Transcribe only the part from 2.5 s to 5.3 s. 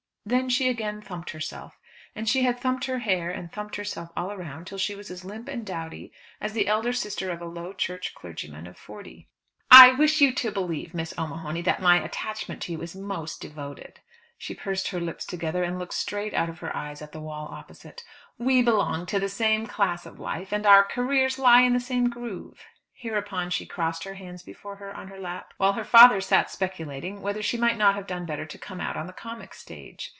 thumped her hair, and thumped herself all round till she was as